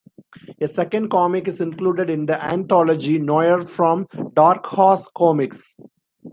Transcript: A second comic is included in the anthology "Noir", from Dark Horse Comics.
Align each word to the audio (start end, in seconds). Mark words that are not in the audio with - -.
A 0.59 0.67
second 0.67 1.09
comic 1.09 1.47
is 1.47 1.61
included 1.61 2.09
in 2.09 2.25
the 2.25 2.43
anthology 2.43 3.19
"Noir", 3.19 3.61
from 3.67 4.07
Dark 4.33 4.65
Horse 4.65 5.07
Comics. 5.15 5.75